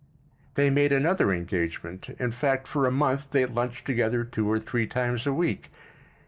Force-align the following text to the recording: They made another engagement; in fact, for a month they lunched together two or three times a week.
They 0.55 0.71
made 0.71 0.91
another 0.91 1.31
engagement; 1.31 2.09
in 2.17 2.31
fact, 2.31 2.67
for 2.67 2.87
a 2.87 2.91
month 2.91 3.29
they 3.29 3.45
lunched 3.45 3.85
together 3.85 4.23
two 4.23 4.49
or 4.49 4.59
three 4.59 4.87
times 4.87 5.27
a 5.27 5.31
week. 5.31 5.69